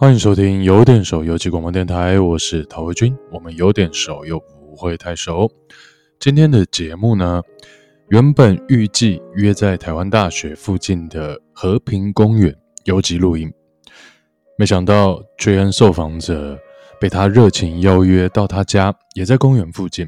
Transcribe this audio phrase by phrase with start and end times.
[0.00, 3.12] 欢迎收听有点熟游记广播电台，我是陶维军。
[3.32, 5.50] 我们有点熟又不会太熟。
[6.20, 7.42] 今天的节目呢，
[8.08, 13.52] 原本预计约在台湾大学附近的和平公园游击录音，
[14.56, 16.56] 没想到追恩受访者
[17.00, 20.06] 被他热情邀约到他家，也在公园附近，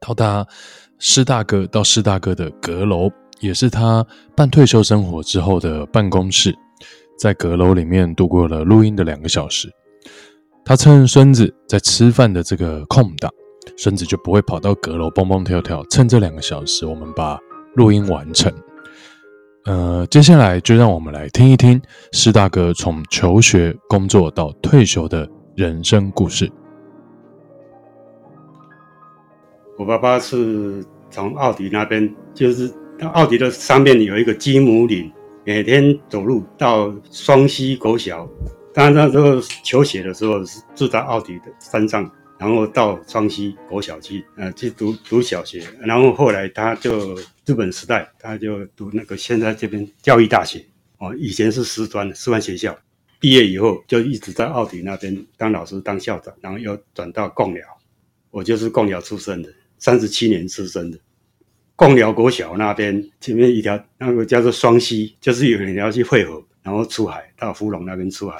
[0.00, 0.46] 到他
[1.00, 4.06] 师大哥到师大哥的阁楼，也是他
[4.36, 6.56] 半退休生活之后的办公室。
[7.20, 9.68] 在阁楼里面度过了录音的两个小时，
[10.64, 13.30] 他趁孙子在吃饭的这个空档，
[13.76, 15.84] 孙子就不会跑到阁楼蹦蹦跳跳。
[15.90, 17.38] 趁这两个小时，我们把
[17.74, 18.50] 录音完成。
[19.66, 21.78] 呃，接下来就让我们来听一听
[22.12, 26.50] 师大哥从求学、工作到退休的人生故事。
[29.76, 32.72] 我爸爸是从奥迪那边，就是
[33.12, 35.12] 奥迪的上面有一个鸡母岭。
[35.50, 38.24] 每天走路到双溪国小，
[38.72, 45.60] 当然那时候求学的时候是住在奥迪的山上，然后到双溪国小去，呃，去读读小学。
[45.80, 50.64] 然后后来他就日本时代，他就读那个现在这边教育大学，
[50.98, 52.78] 哦，以前是师专师范学校。
[53.18, 57.66] 毕业以后就一直在奥迪那边当老师当校长，然后又转到贡寮，
[58.30, 60.98] 我就是贡寮出生的，三十七年出生的。
[61.80, 68.38] 凤寮国小那边前面一条那个叫做双溪，就是有人要去汇合，然后出海到福隆那边出海。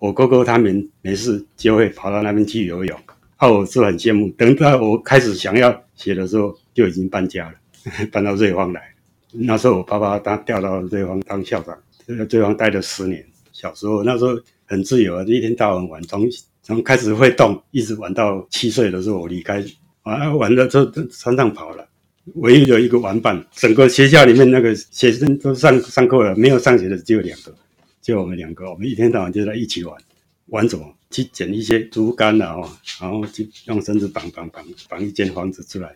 [0.00, 2.98] 我哥哥他们没事就会跑到那边去游泳，
[3.36, 4.28] 啊，我是很羡慕。
[4.30, 7.54] 等到我开始想要写的时候，就已经搬家了，
[8.10, 8.82] 搬到瑞芳来。
[9.30, 13.24] 那时候我爸爸他调到瑞芳当校长，在瑞芳待了十年。
[13.52, 16.28] 小时候那时候很自由啊，一天到晚玩，从
[16.64, 19.64] 从开始会动，一直玩到七岁的时候我离开，
[20.02, 21.86] 啊，玩了之后山上跑了。
[22.34, 27.54] 唯一的一个玩伴，整个学校里面那个学生都上上课了，没有上学的只有两个，
[28.02, 29.96] 就我们两个，我们一天到晚就在一起玩，
[30.46, 30.92] 玩什么？
[31.08, 32.56] 去捡一些竹竿啊，
[33.00, 35.88] 然后去用绳子绑绑绑绑一间房子出来。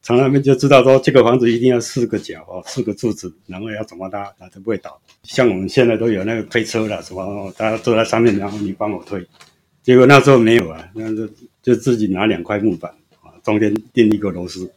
[0.00, 4.98] 从那边就知道说，这个房子一定要四个角哦，四个柱子，然后要怎么搭，它都不会倒。
[5.24, 9.26] 像我们现在都有那个推车了，什么大家坐在上面，然后你帮我推。
[9.82, 11.28] 结果那时候没有啊，那就
[11.60, 14.70] 就自己拿两块木板啊，中间钉一个螺丝。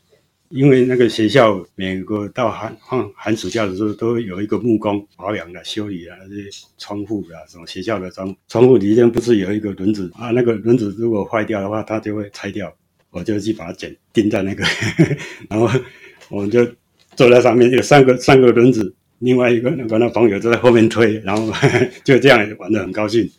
[0.50, 6.44] 因为那个学校每个到寒放寒暑假的时候，都有一个木工保养的、修理啊，这些
[6.78, 10.32] 窗户啊，什么学校的窗窗户里面不是有一个轮子啊？
[10.32, 12.74] 那个轮子如果坏掉的话，它就会拆掉，
[13.12, 14.64] 我就去把它剪钉在那个，
[15.50, 15.70] 然后
[16.30, 16.66] 我们就
[17.18, 21.52] 坐在上面，有三个三个轮子，另外一个那个那朋友就在后面推，然后
[22.06, 23.30] 就这样玩得很高兴。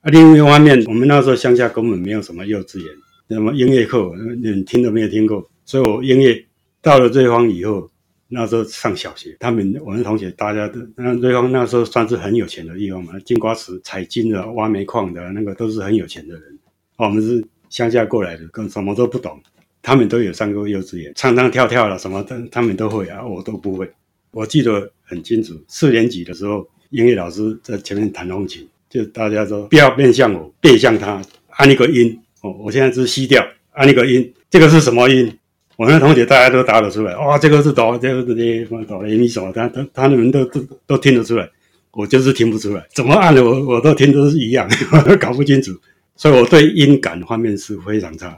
[0.00, 2.86] 啊，另一方面，我们那时候乡下根本没有什么幼稚园，
[3.26, 5.46] 那么音乐课，你听都没有听过。
[5.68, 6.46] 所以我音乐
[6.80, 7.90] 到了瑞芳以后，
[8.28, 16.58] 那时候上小学，他们我们同学大家都那瑞芳那时候算是很有钱的地方嘛，金瓜石采金的、挖煤矿的那个都是很有钱的人。
[16.96, 19.38] 我们是乡下过来的，跟什么都不懂，
[19.82, 23.86] 他们都有上过幼稚园，唱唱跳跳了什么的，他们都会啊，我都不会。
[24.30, 35.30] 我记得很清楚，四年级的时候，音乐老师在前面弹钢琴，就大家说不要面向我，背向他，按一个音哦，我现在是 C 调，按一个音，这个是什么音？
[35.78, 41.48] 我那同学大家都答得出来，哇，这个是哆，这个是这什么哆来咪嗦，他他他们都都都听得出来，
[41.92, 45.70] 我就是听不出来，怎么按的我我都听都是一样， 我都搞不清楚，
[46.16, 48.36] 所以我对音感方面是非常差，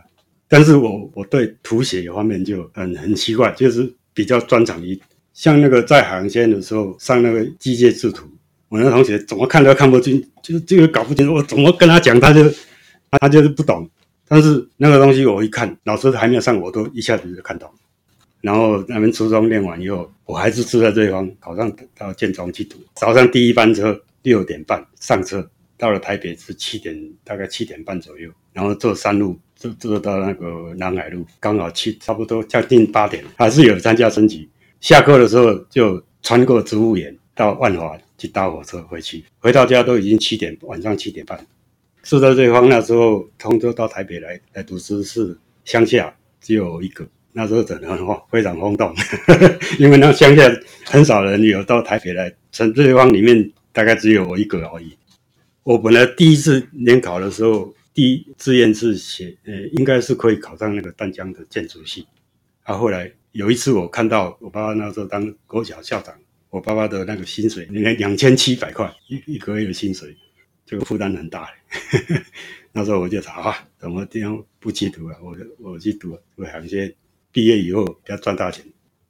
[0.49, 5.01] 但是我我对图写方面就很很奇怪，就是比较专长于，
[5.33, 8.27] 像那个在海洋线的时候上那个机械制图，
[8.69, 12.45] 我那同学怎么看都看不清，就是这个搞不清楚，我怎么跟他讲，他就
[13.12, 13.89] 他就是不懂。
[14.31, 17.69] 但是那个东西我一看，老师还没有上，我都一下子就看懂。
[18.41, 22.77] 然后那边初中练完以后，我还是住在这地方，考上到建中去读。
[22.95, 28.31] 早上第一班车六点半上车，到了台北是七点，大概七点半左右。
[28.53, 34.49] 然后坐山路，坐坐到那个南海路，刚好七差不多将近八点，还是有参加升旗。
[34.81, 41.45] 下课的时候就穿过植物园到万华去搭火车回去，回到家都已经七点，晚上七点半。
[42.03, 47.99] 住在瑞芳那时候，通州到台北来来读书是乡下只有一个，那时候真的很
[48.31, 48.95] 非常轰动，
[49.79, 50.51] 因为那乡下
[50.87, 54.97] 很少人有到台北来，在瑞芳里面大概只有我一个而已。
[55.63, 62.07] 我本来第一次联考的时候，第一志愿是写，呃，应该是可以考上那个淡江的建筑系。
[62.63, 66.15] 啊，后来有一次我看到我爸爸那时候当国小校长，
[66.49, 70.17] 我爸爸的那个薪水，你看两千七百块一一个月的薪水。
[70.71, 71.51] 这个负担很大，
[72.71, 75.17] 那时候我就查啊，怎么这样不去读啊？
[75.21, 76.95] 我我去读，我想先
[77.33, 78.65] 毕业以后要赚大钱。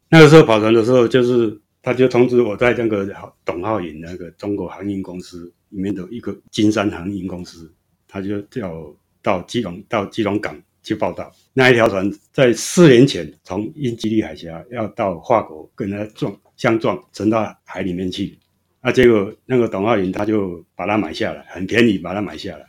[0.09, 3.15] 那个时候跑船的时候，就是他就通知我在那个
[3.45, 7.71] 董浩颖那个中国航运公司里面的一个金山航运公司，
[8.09, 11.31] 他就叫我到基隆到基隆港去报到。
[11.53, 18.39] 那一条船在四年前从英吉利海峡要到法国跟他撞相撞，沉到海里面去。
[18.81, 22.67] 啊，结果那个董浩云他就把它买下来，很便宜把它买下来。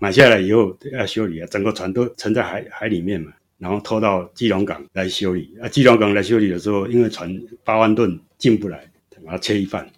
[0.00, 3.32] 买下来以后要修理啊，整个船都沉在海海里面嘛。
[3.58, 8.90] 然后拖到基隆港来修理啊，基隆港来修理的时候，因为船八万吨进不来，
[9.24, 9.88] 把它切一半。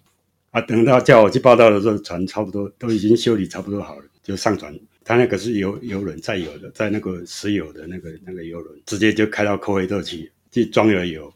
[0.51, 4.71] 啊，等到叫我去报到的时候，船差不多都已经修理差不多好了，就上船。
[5.03, 11.33] 他那个是油油轮载油的，在那个石油的那个那个油轮，直接就开到科威特去去装了油。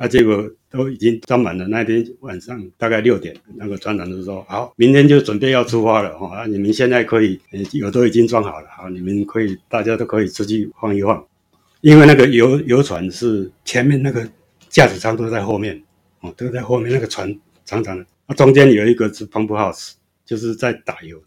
[0.00, 1.68] 啊，结果都已经装满了。
[1.68, 7.38] 那天晚上大概六点，那个船长就说：“好，明天就准备要出发了哈，啊，你们现在可以
[7.72, 11.22] 油都已经装好了，好，你们可以大家都可以出去晃一晃。”
[11.82, 14.26] 因为那个游游船是前面那个
[14.70, 15.78] 驾驶舱都在后面，
[16.20, 19.92] 哦，都在后面那个船长长的，啊，中间有一个是 pump house，
[20.24, 21.26] 就是在打油的。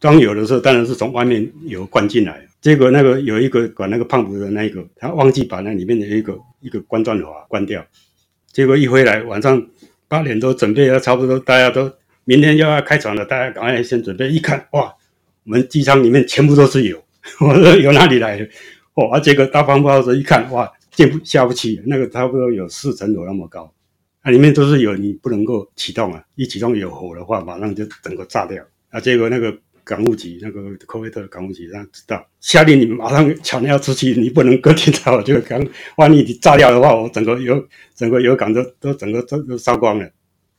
[0.00, 7.84] 装油的时候当然是从外面油灌进来，结果那个有一个管那个胖子的那一个，他忘记把那里面的一个一个关钻阀关掉，
[8.52, 9.68] 结果一回来晚上
[10.06, 11.92] 八点多准备要差不多大家都
[12.24, 14.94] 明天就要开船了，大家赶快先准备，一看哇，
[15.44, 17.02] 我们机舱里面全部都是油，
[17.40, 18.48] 我说油哪里来的？
[18.94, 23.74] 哦，啊，结果大方包子一看，哇，进不下不去，那个差不多有四层楼那么高，
[24.22, 28.62] 那、里面都是油，你不能够启动啊，一启动有火的话，马上就整个炸掉。
[28.90, 29.52] 啊，结果那个
[29.92, 35.62] 港务局，那个科威特港务局他知道，下令你们马上抢要出去，你不能搁停在我就刚，
[35.96, 37.62] 万一你炸掉的话，我整个油
[37.94, 40.08] 整个油港都都整个都都烧光了。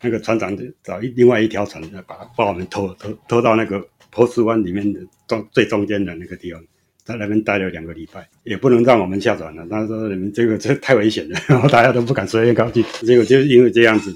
[0.02, 6.62] 那个船长就找一另外一条船，把把我们拖拖拖到那个波斯湾里面的中最中间的那个地方。
[7.06, 9.68] 在那边待了两个礼拜，也不能让我们下船了。
[9.70, 12.82] 他说：“你们这个这太危险了，然后大家都不敢随便靠近。
[13.02, 14.16] 结果就是因为这样子，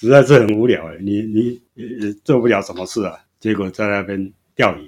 [0.00, 3.14] 实在是很无聊哎，你你也做不了什么事啊。
[3.38, 4.86] 结果在那边钓鱼，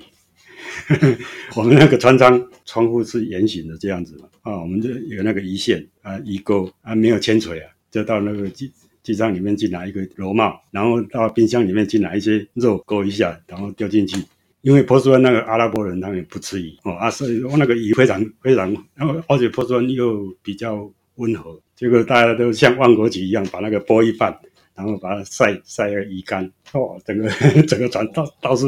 [1.56, 8.70] 我们那个船舱窗户是圆形的这样子嘛，啊，我们就有那个鱼线啊，鱼钩啊，没有铅锤啊，就到那个机
[9.02, 14.16] 机舱里面去拿一个螺帽，然后到冰箱里面去拿一些肉勾一下，然后丢进去。”
[14.64, 24.34] 因为波斯湾那个阿拉伯人他们不吃鱼哦啊，所以那个鱼非常非常，然后而且波斯湾又比较温和，结果大家都像万国旗一样把那个剥一半，
[24.75, 26.50] 然后把它晒晒个鱼干。
[26.74, 27.30] 哦，整个
[27.66, 28.66] 整个船到到处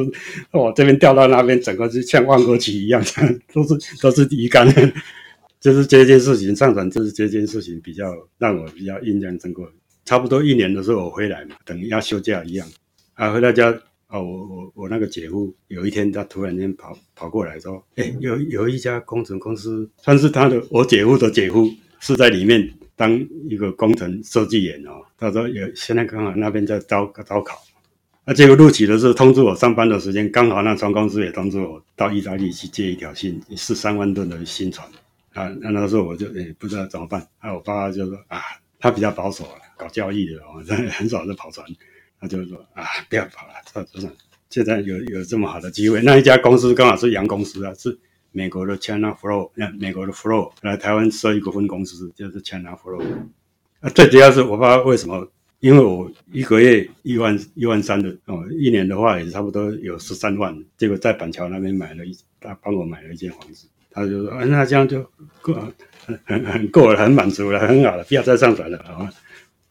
[0.53, 3.03] 哦这边掉到那边，整个就像万国旗一样，
[3.53, 4.67] 都是都是鱼竿，
[5.61, 9.71] 就是这件事情上船，就是这件事情比较让我比较印象深刻。
[10.05, 12.67] 差不多一年的时候我回来嘛，等要休假一样
[13.15, 13.77] 啊，回到家。
[14.09, 21.69] 哦，我我我那个姐夫有一天他突然间跑跑过来说：“哎，有有一家工程公司，算是他的我姐夫的姐夫
[21.99, 23.13] 是在里面当
[23.51, 27.59] 一个工程设计员哦。”他说有现在刚好那边在招招考，
[28.29, 34.87] 那结果录取的时候通知我上班的时间，刚好那船公司也通知我到意大利去借一条新是三万吨的新船
[35.33, 35.49] 啊。
[35.61, 38.41] 那那时候我就哎不知道怎么办，啊，我爸爸就说啊，
[38.81, 39.47] 他比较保守，
[39.77, 41.65] 搞教育的哦， 很少在跑船。
[42.19, 44.09] 他就说啊，不要跑了，这这
[44.51, 47.97] 现在有有这么好的机会，那一家公司刚好是洋公司啊，是
[48.33, 53.05] 美国的 China Flow，那美国的 Flow 来台湾设一个分公司，就是 China Flow。
[53.81, 55.29] 啊，最主要是我爸爸为什么，
[55.61, 65.03] 因为我一个月一万一万三的哦，一年的话也差不多有十三万，结果在板桥那边买了一，他帮我买了一间房子，他就说啊，那这样就
[65.41, 65.55] 够
[66.05, 69.11] 很很很够了，很满足了，很好了，不要再上船了啊。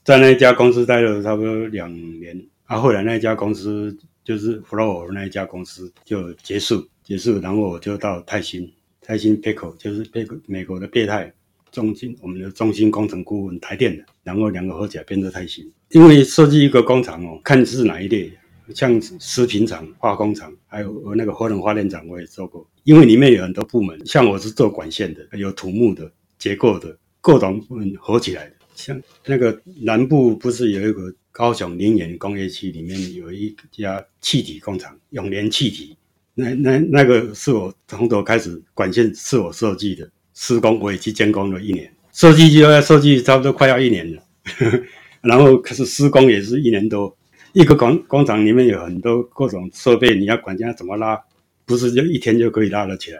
[0.04, 11.34] 在那一家公司待了差不多两年，啊，后来那一家公司就是 Flow 那一家公司就结束，结束，然后我就到泰兴，泰兴 Peko 就是 Pico 美国的贝泰
[11.72, 15.66] 中心，我们的中心工程顾问台电的，然后两个合起来变成泰兴。
[15.92, 18.34] 因为设计一个工厂哦，看是哪一类，
[18.74, 22.68] 像食品厂、化工厂，还有那个核能发电厂，我也做过。
[22.84, 28.56] 因为里面有很多部门，像我是做管线的，有土木的、结构的，各种部门合起来的。
[28.76, 35.96] 像那个南部不是有一个高雄林园工业区里面有一家气体工厂永联气体，
[36.34, 44.24] 那那那个是我从头开始管线是我设计的，施工我也去监工了一年，设计就要设计差不多快要一年了，
[45.22, 47.14] 然后可是施工也是一年多，
[47.52, 51.22] 一个工工厂里面有很多各种设备，你要管家怎么拉，
[51.66, 53.20] 不是就一天就可以拉得起来。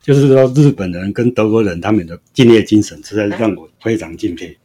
[0.00, 4.56] 就是说，日本人跟德国人他们的敬业精神实在是让我非常敬佩。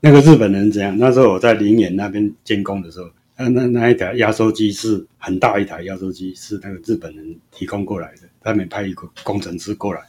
[0.00, 0.94] 那个日本人怎样？
[0.98, 8.28] 那时候我在林园那边监工的时候，那那那一台压缩机是很大一台压缩机，是那个日本人提供过来的。
[8.42, 10.02] 他们派一个工程师过来，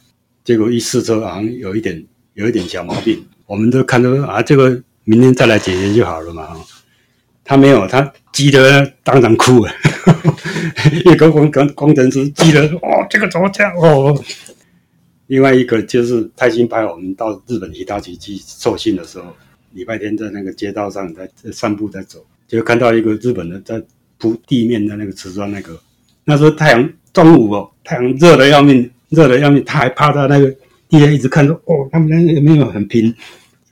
[0.44, 6.48] 结果一试车好像有一点有一点小毛病，我们都看到啊，这个明天再来解决就好了嘛。
[7.44, 9.72] 他没有，他急得当场哭了。
[11.04, 14.18] 一个工工工程师急得哦，这个怎么这样哦？
[15.26, 19.24] 另外一个就是泰兴派我们到日本其他奇迹受训的时候，
[19.72, 23.82] 礼拜天在那个街道上在散步在走，就看到一个日本的在
[24.18, 25.78] 铺地面的那个瓷砖那个。
[26.24, 30.54] 那时候太阳中午哦，太阳热得要命，热得要命，他还趴在那个
[30.94, 33.12] 地下一直看着哦，他们那有没有很拼？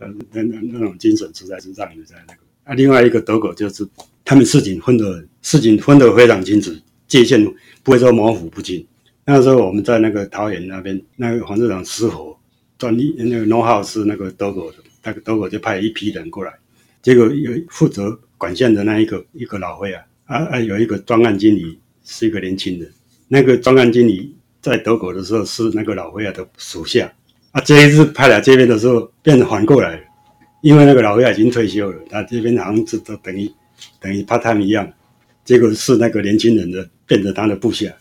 [0.00, 2.41] 那那那种精神实在是让人在那个。
[2.64, 3.87] 啊，另外一个德国就是
[4.25, 6.73] 他们事情分得事情分得非常清楚，
[7.07, 7.41] 界限
[7.85, 8.85] 不会说模糊不清。
[9.25, 12.37] 那时候我们在那个桃园那边，那个黄市长失火，
[12.76, 16.52] 专利那个 know how 是那个德国的，那个德国就派一批人过来，
[17.02, 22.91] 结果有负责管线的那一个一个老灰啊，啊啊有一个专案经理是一个年轻人，
[23.29, 27.12] 那个专案经理在德国的时候是那个老灰啊的属下，
[27.50, 30.00] 啊这一次派来这边的时候变成反过来了，
[30.62, 33.50] 因为那个老灰啊已经退休了，他这边好像是都等于
[34.00, 34.88] 等于 part time 一样，
[35.45, 37.92] 结果是那个年轻人的变成他的部下。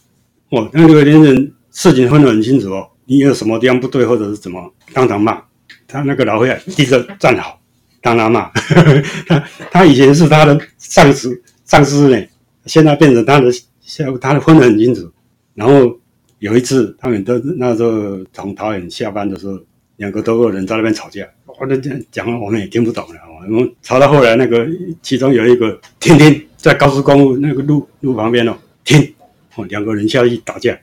[0.49, 2.87] 哦，那个年轻人事情分得很清楚哦。
[3.05, 5.41] 你有什么地方不对，或者是怎么，当场骂
[5.87, 6.01] 他。
[6.01, 7.59] 那个老会啊，立刻站好，
[8.01, 8.51] 当他骂。
[9.27, 12.25] 他他以前是他的上司，上司呢，
[12.65, 13.51] 现在变成他的
[13.81, 15.11] 下，他的分得很清楚。
[15.55, 15.99] 然后
[16.41, 19.59] 有一次，他们都那时候从桃园下班的时候，
[19.97, 21.23] 两个多个人在那边吵架。
[21.45, 23.19] 我那讲讲，我们也听不懂了。
[23.45, 24.67] 我们吵到后来，那个
[25.03, 29.13] 其中有一个听听，在高速公路那个路路旁边哦，听。
[29.55, 30.75] 哦，两个人下去打架，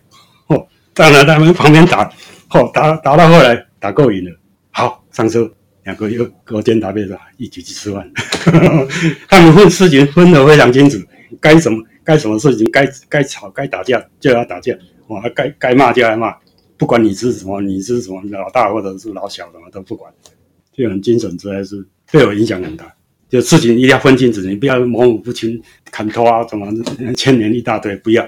[0.46, 2.08] 哦，站在他们旁边打，
[2.50, 4.30] 哦，打打到后来打够瘾了，
[4.70, 5.50] 好上车，
[5.82, 8.08] 两个又勾肩搭背的一起去吃饭。
[9.28, 10.98] 他们分事情分得非常清楚，
[11.40, 14.72] 该什么该什么事情，该该吵该打架就要打架，
[15.08, 16.36] 哦，该该骂就要骂，
[16.76, 20.12] 不管你是什么，你是什么老大或者是老小，什么都不管，
[20.72, 22.94] 这种精神实在是对我影响很大。
[23.28, 25.60] 就事情一定要分清楚，你不要模糊不清，
[25.90, 26.66] 砍头啊，什么
[27.14, 28.26] 牵连一大堆，不要。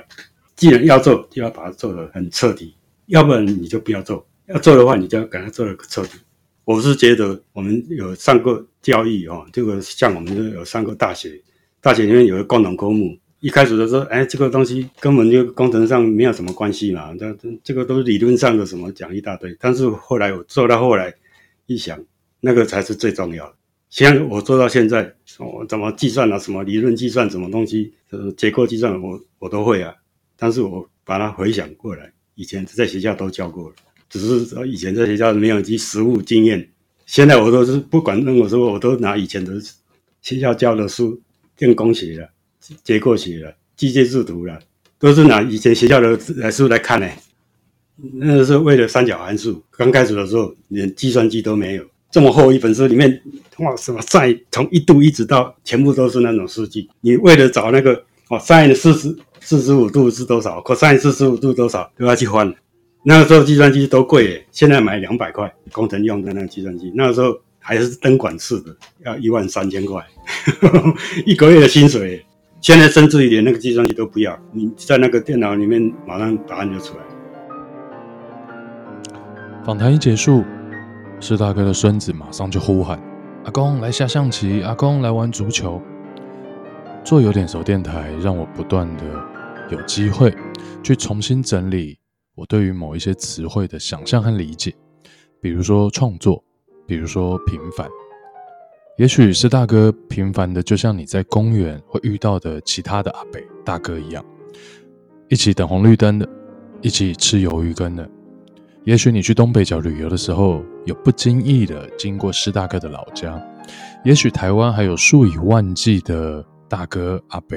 [0.56, 2.74] 既然要做，就要把它做得很彻底，
[3.06, 4.26] 要不然你就不要做。
[4.46, 6.18] 要做的话，你就要给它做得彻底。
[6.64, 11.40] 我是觉得我们有上过教育哦，这个像我们有上过大学，
[11.80, 19.56] 大学里面有个共同科目，一开始的时候，哎，这个东西根本就工程上没有什么关系嘛，这这个都是理论上的什么讲一大堆。
[19.58, 21.12] 但是后来我做到后来
[21.66, 21.98] 一想，
[22.40, 23.54] 那个才是最重要的。
[23.88, 29.94] 像我做到现在，我怎么计算啊，什么理论计算，什么东西，呃，结构计算，我我都会啊。
[30.36, 33.74] 但是我把它回想过来，以前在学校都教过了，
[34.08, 36.68] 只是说以前在学校没有及实务经验。
[37.06, 39.60] 现在我都是不管任何时候，我都拿以前的
[40.20, 41.20] 学校教的书，
[41.56, 42.30] 电工学了、
[42.82, 44.58] 结构学了、机械制图了，
[44.98, 47.08] 都是拿以前学校的来书来看呢。
[48.14, 53.22] 那个时候为了三角函数，刚开始的时候连计算机都没有，这么厚一本书里面，
[53.58, 57.94] 哇，什么 sin 从一度一直到全部都是那种数据，你为了找那个
[58.28, 59.16] 哦 sin 四十。
[59.42, 61.90] 四十五度是多少？cos 四十五度多少？
[61.96, 62.54] 都要去换。
[63.02, 68.76] 那个时候计算机都贵诶，现在买两百块工程用的那个计算机，那个时候还是灯管式的，
[69.06, 70.06] 要一万三千块，
[71.24, 72.22] 一个月的薪水。
[72.60, 77.04] 现在甚至一点那个计算机都不要，你在那个电脑里面马上答案就出来。
[79.64, 80.44] 访谈一结束，
[81.20, 83.00] 施大哥的孙子马上就呼喊
[83.44, 85.80] ：“阿公来下象棋，阿公来玩足球。”
[87.02, 89.04] 做有点熟电台，让我不断的
[89.70, 90.34] 有机会
[90.82, 91.98] 去重新整理
[92.34, 94.74] 我对于某一些词汇的想象和理解，
[95.40, 96.44] 比如说创作，
[96.86, 97.88] 比如说平凡。
[98.96, 104.24] 也许施大哥平凡的，就像你在公园会遇到的其他的阿伯大哥一样，
[105.28, 106.28] 一起等红绿灯的，
[106.82, 108.08] 一起吃鱿鱼羹的。
[108.84, 113.42] 也许你去东北角旅游的时候，有不经意的经过施大哥的老家。
[114.04, 116.44] 也许台湾还有数以万计的。
[116.70, 117.56] 大哥、阿伯、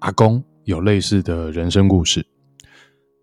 [0.00, 2.26] 阿公有类似的人生故事。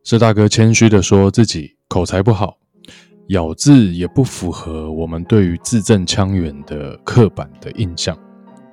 [0.06, 2.58] 施大哥谦虚的说自己口才不好，
[3.28, 8.18] 咬字也不符合我们对于字正腔圆的刻板的印象。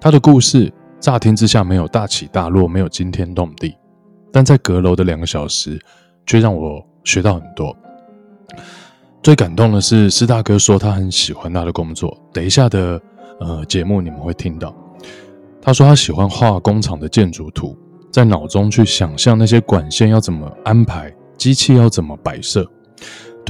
[0.00, 3.76] 他的故事乍听之下没有大起大落，没有惊天动地，
[4.32, 5.80] 但在阁楼的两个小时，
[6.26, 7.74] 却让我学到很多。
[9.22, 12.16] 最感动的是，施大哥说他很喜欢他的工作。
[12.32, 13.00] 等一下的
[13.38, 14.74] 呃节目你们会听到。
[15.62, 17.76] 他说他喜欢画工厂的建筑图，
[18.10, 22.66] 在脑中去想象那些管线要怎么安排，机器要怎么摆设。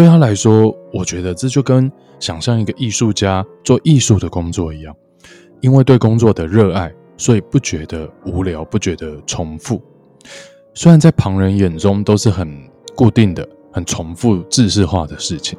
[0.01, 4.97] 对他来说，我觉得这就跟想象一个艺术家做艺术的工作一样，
[5.61, 9.79] 因为对工作的热爱，所以不觉得无聊，不觉得重复。
[10.73, 12.51] 虽然在旁人眼中都是很
[12.97, 15.59] 固定的、很重复、制式化的事情，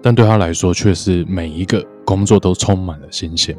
[0.00, 3.54] 但对他来说却是每一个工作都充满了新鲜。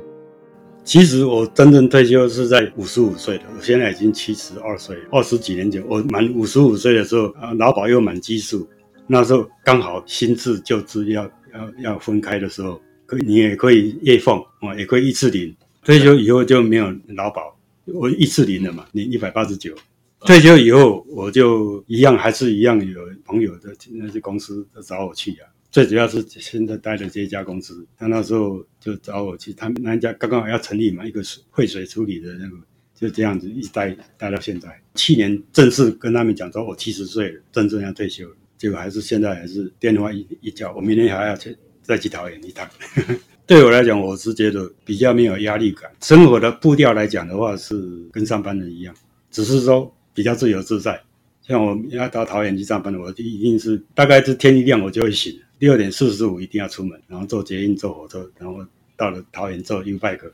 [0.84, 8.68] 其实我真正退休是在五十五岁的，我现在已经七十二岁，二十几年前我满五十五岁的时候，啊，劳保又满基数，
[9.08, 15.56] 那时候刚好新制旧制要要要分开的时候，可你也可以月俸啊，也可以一次领。
[15.84, 19.76] 退休以后就没有劳保，我一次领了嘛，领一百八十九。
[20.22, 25.48] 退休以后我就一样还是一样有朋友的那些公司都找我去啊。
[25.70, 31.22] 最主要是现在待的这一家公司，他那时候就找我去，他们那家刚刚好要成立嘛，一个
[31.54, 32.58] 废水处理的那个，
[32.96, 34.82] 就这样子一直待待到现在。
[34.96, 42.68] 去年正式跟他们讲说，我七十岁了，真正要退休了，结果还是现在还是电话一一叫，我明天还要去再去桃园一趟。
[43.48, 47.76] 对我来讲，我是觉得比较没有压力感，生活的步调来讲的话是
[48.12, 48.96] 跟上班人一样，
[49.30, 51.00] 只是说比较自由自在。
[51.42, 55.40] 像我要到桃园去上班，我就一定是大概是天一亮我就会醒。
[55.60, 58.58] 六点四十五一定要出门，然后坐捷运、坐火车，然后
[58.98, 60.32] 到了桃园坐 U-Bike，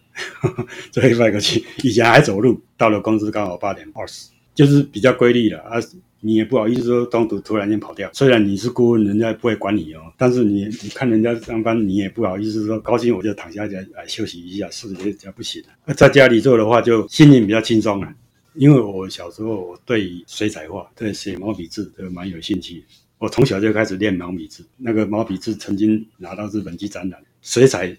[0.89, 1.63] 坐 U-Bike 去。
[1.83, 5.79] 以前还走路，到了公司刚好八点二十，就是比较规律了啊。
[6.21, 10.01] 你也不好意思说中途突然间跑掉，虽然你是顾问，人家不会管你哦。
[10.17, 15.61] 但是你你看人家上班，你也不好意思说高兴我就躺下来来休息一下，是也这不行。
[15.85, 18.07] 那在家里做的话，就心情比较轻松了。
[18.53, 22.83] 因为我小时候我对水彩画、对写毛笔字都蛮有兴趣。
[23.17, 27.21] 我从小就开始练毛笔字，那个毛笔字曾经拿到日本去展览。
[27.41, 27.95] 水彩，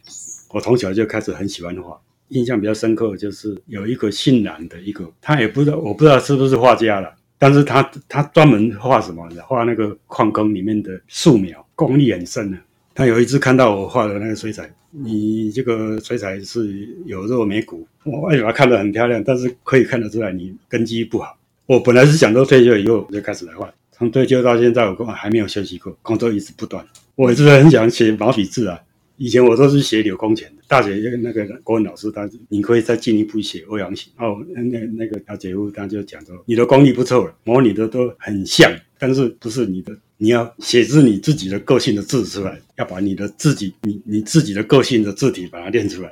[0.51, 1.99] 我从小就开始很喜欢画。
[2.29, 9.29] 印象比较深刻就是有一个姓蓝的一个，他也不知道，我不知道是不是画家了，但是他他专门画什么？
[9.49, 12.57] 画那个矿工里面的素描，功力很深的。
[12.95, 21.37] 他有一次看到我画的那个水彩，你这个水彩是有肉没骨，我哎，把它看得很漂亮，但是可以看得出来你根基不好。
[21.67, 23.69] 我本来是想说退休以后就开始来画。
[23.91, 26.87] 从退休到现在，我根本还没有休息过，工作一直不断。
[27.17, 28.79] 我一直很想写毛笔字啊，
[29.23, 30.65] 以前我都是写柳公权的。
[30.67, 34.13] 大学那个国文老师，他你可以再进一步写欧阳行。
[34.19, 46.11] 哦，那那那个小姐夫他就讲说，你的功力不错，模拟的都很像，但是不是你的，你要写出你自己的个性的字出来，要把你的自己，你你自己的个性的字体把它练出来。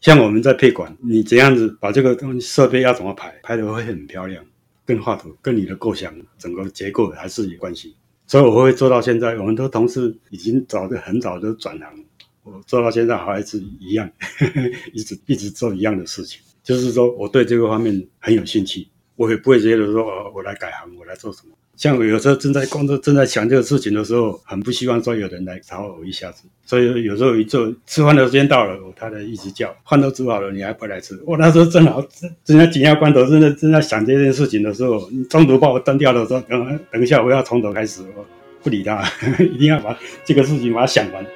[0.00, 4.42] 像我们在配管，你怎样子把这个东西设备要怎么排，排的会很漂亮。
[4.84, 7.94] 跟画图跟你的构想整个结构还是有关系，
[8.26, 9.36] 所以我会做到现在。
[9.36, 11.88] 我们的同事已经早就很早就转行，
[12.44, 14.60] 我做到现在还是一样，呵 呵
[14.92, 16.40] 一直一直做一样的事情。
[16.62, 21.54] 就是说我对这个方面很有兴趣，我也不会觉得说哦，我来改行，我来做什么。
[21.74, 26.44] 像我有时候正在工作、正在想这个事情的时候，很不希望说有人来吵我一下子。
[26.64, 31.20] 所以有时候一做吃饭的时间到了，他的一直叫饭都煮好了，你还不来吃？
[31.26, 32.00] 我那时候正好
[32.44, 38.24] 正在紧要关头，正在正在想这件事情的时候，你中途把我断掉的时候，等等一下我要从头开始，我
[38.62, 39.02] 不理他，
[39.42, 41.26] 一定要把这个事情把它想完。